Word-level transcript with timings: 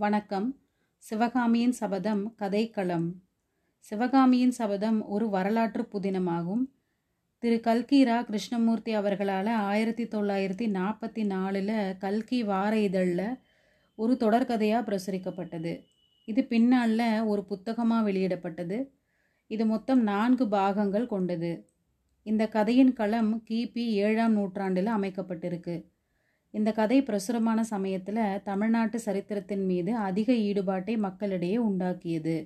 வணக்கம். 0.00 0.58
சிவகாமியின் 0.96 1.72
சபதம் 1.72 2.34
கதைக்களம். 2.38 3.12
சிவகாமியின் 3.78 4.50
சபதம் 4.50 5.08
ஒரு 5.08 5.28
வரலாற்று 5.28 5.88
புதினமாகும். 5.92 6.70
திரு. 7.38 7.60
கல்கி 7.60 8.04
ரா 8.04 8.24
கிருஷ்ணமூர்த்தி 8.24 8.92
அவர்களால் 8.92 9.46
ஆயிரத்தி 9.46 10.04
தொள்ளாயிரத்தி 10.04 10.70
நாற்பத்தி 10.70 11.26
நாலில் 11.26 11.96
கல்கி 11.98 12.42
வார 12.42 12.78
இதழில் 12.78 13.38
ஒரு 13.94 14.16
தொடர்கதையாக 14.20 14.82
பிரசுரிக்கப்பட்டது. 14.82 15.84
இது 16.24 16.44
பின்னாளில் 16.44 17.22
ஒரு 17.22 17.44
புத்தகமாக 17.44 18.10
வெளியிடப்பட்டது. 18.10 18.88
இது 19.46 19.66
மொத்தம் 19.66 20.02
நான்கு 20.02 20.48
பாகங்கள் 20.48 21.06
கொண்டது. 21.06 21.68
இந்த 22.22 22.48
கதையின் 22.48 22.92
களம் 22.92 23.42
கிபி 23.50 23.84
ஏழாம் 23.84 24.32
நூற்றாண்டில் 24.32 24.86
அமைக்கப்பட்டிருக்கு. 24.86 25.90
இந்த 26.54 26.70
கதை 26.72 26.96
பிரசுரமான 27.02 27.60
சமயத்தில் 27.64 28.22
தமிழ்நாட்டு 28.44 28.98
சரித்திரத்தின் 29.00 29.64
மீது 29.66 29.96
அதிக 29.96 30.32
ஈடுபாட்டை 30.32 30.94
மக்களிடையே 30.98 31.58
உண்டாக்கியது. 31.58 32.36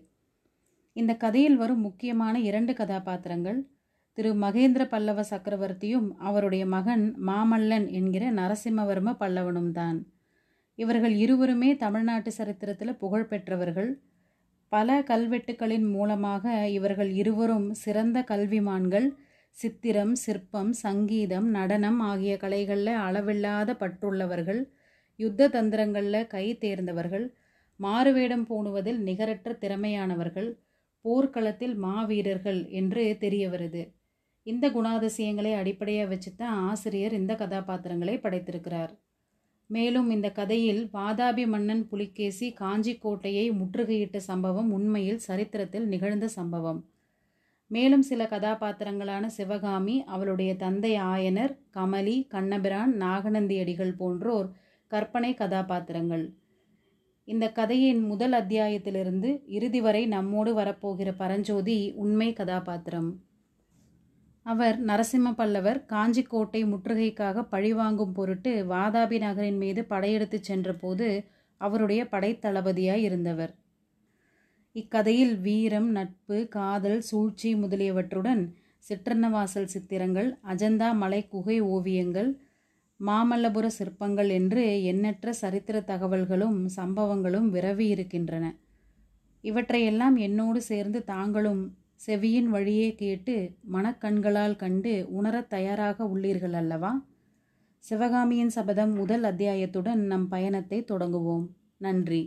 இந்த 0.96 1.12
கதையில் 1.16 1.56
வரும் 1.56 1.80
முக்கியமான 1.80 2.34
இரண்டு 2.40 2.72
கதாபாத்திரங்கள் 2.74 3.60
திரு 4.18 4.30
மகேந்திர 4.42 4.82
பல்லவ 4.88 5.20
சக்கரவர்த்தியும் 5.30 6.08
அவருடைய 6.18 6.64
மகன் 6.66 7.04
மாமல்லன் 7.26 7.86
என்கிற 7.90 8.24
நரசிம்மவர்ம 8.32 9.14
பல்லவனும் 9.22 9.70
தான். 9.70 9.98
இவர்கள் 10.78 11.14
இருவருமே 11.14 11.70
தமிழ்நாட்டு 11.76 12.30
சரித்திரத்தில் 12.32 12.96
புகழ் 12.96 13.26
பெற்றவர்கள். 13.26 13.90
பல 14.72 15.00
கல்வெட்டுக்களின் 15.00 15.88
மூலமாக 15.90 16.44
இவர்கள் 16.68 17.10
இருவரும் 17.12 17.68
சிறந்த 17.74 18.18
கல்விமான்கள். 18.30 19.08
சித்திரம் 19.56 20.14
சிற்பம் 20.14 20.72
சங்கீதம் 20.72 21.48
நடனம் 21.50 22.00
ஆகிய 22.00 22.36
கலைகளில் 22.36 23.00
அளவில்லாத 23.06 23.74
பற்றுள்ளவர்கள் 23.74 24.60
யுத்த 25.18 25.48
தந்திரங்களில் 25.48 26.26
கை 26.26 26.46
தேர்ந்தவர்கள் 26.58 27.26
மாறுவேடம் 27.80 28.46
பூணுவதில் 28.48 28.98
நிகரற்ற 28.98 29.52
திறமையானவர்கள் 29.60 30.50
போர்க்களத்தில் 31.04 31.74
மாவீரர்கள் 31.76 32.60
என்று 32.70 33.16
தெரிய 33.18 33.44
வருது 33.48 33.82
இந்த 34.46 34.68
குணாதிசயங்களை 34.68 35.52
அடிப்படையாக 35.56 36.08
வச்சு 36.08 36.30
தான் 36.34 36.56
ஆசிரியர் 36.70 37.12
இந்த 37.12 37.32
கதாபாத்திரங்களை 37.34 38.16
படைத்திருக்கிறார். 38.18 38.92
மேலும் 39.70 40.08
இந்த 40.10 40.28
கதையில் 40.30 40.82
வாதாபி 40.92 41.44
மன்னன் 41.46 41.84
புலிகேசி 41.88 42.48
காஞ்சி 42.52 42.94
கோட்டையை 42.96 43.46
முற்றுகையிட்ட 43.50 44.18
சம்பவம் 44.30 44.70
உண்மையில் 44.72 45.24
சரித்திரத்தில் 45.28 45.86
நிகழ்ந்த 45.86 46.28
சம்பவம். 46.28 46.80
மேலும் 47.66 48.02
சில 48.02 48.24
கதாபாத்திரங்களான 48.24 49.26
சிவகாமி 49.26 50.04
அவளுடைய 50.04 50.56
தந்தை 50.56 50.92
ஆயனர் 50.98 51.58
கமலி 51.74 52.26
கண்ணபிரான் 52.26 52.92
நாகநந்தியடிகள் 53.00 53.96
போன்றோர் 53.96 54.48
கற்பனை 54.86 55.34
கதாபாத்திரங்கள். 55.34 56.34
இந்த 57.24 57.52
கதையின் 57.52 58.06
முதல் 58.06 58.32
அத்தியாயத்திலிருந்து 58.32 59.42
இறுதி 59.46 59.80
வரை 59.80 60.06
நம்மோடு 60.06 60.58
வரப்போகிற 60.58 61.14
பரஞ்சோதி 61.16 61.92
உண்மை 61.96 62.32
கதாபாத்திரம். 62.32 63.22
அவர் 64.42 64.84
நரசிம்ம 64.84 65.34
பல்லவர் 65.36 65.84
காஞ்சிக்கோட்டை 65.88 66.60
முற்றுகைக்காக 66.64 67.42
பழிவாங்கும் 67.42 68.12
பொருட்டு 68.12 68.64
வாதாபி 68.70 69.18
நகரின் 69.18 69.56
மீது 69.56 69.84
படையெடுத்து 69.84 70.44
சென்றபோது 70.44 71.24
அவருடைய 71.56 72.04
படைத்தளபதியாய் 72.04 73.02
இருந்தவர். 73.02 73.54
இக்கதையில் 74.76 75.36
வீரம் 75.38 75.90
நட்பு 75.90 76.48
காதல் 76.48 77.00
சூழ்ச்சி 77.00 77.54
முதலியவற்றுடன் 77.54 78.42
சிற்றன்னவாசல் 78.88 79.64
சித்திரங்கள் 79.64 80.38
அஜந்தா 80.46 80.94
மலை 80.94 81.28
குகை 81.28 81.60
ஓவியங்கள் 81.60 82.30
மாமல்லபுர 83.00 83.66
சிற்பங்கள் 83.66 84.28
என்று 84.28 84.82
எண்ணற்ற 84.82 85.32
சரித்திர 85.32 85.80
தகவல்களும் 85.80 86.66
சம்பவங்களும் 86.76 87.48
விரவி 87.48 87.86
இருக்கின்றன. 87.86 88.44
இவற்றையெல்லாம் 89.40 90.16
என்னோடு 90.16 90.62
சேர்ந்து 90.62 91.04
தாங்களும் 91.04 91.62
செவியின் 91.96 92.48
வழியே 92.48 92.94
கேட்டு 92.94 93.34
மனக்கண்களால் 93.72 94.56
கண்டு 94.56 95.06
உணரத் 95.10 95.50
தயாராக 95.50 96.04
உள்ளீர்கள் 96.04 96.52
அல்லவா? 96.52 96.92
சிவகாமியின் 97.84 98.50
சபதம் 98.50 98.94
முதல் 98.94 99.22
அத்தியாயத்துடன் 99.22 100.02
நம் 100.06 100.28
பயணத்தை 100.28 100.84
தொடங்குவோம். 100.84 101.46
நன்றி. 101.76 102.22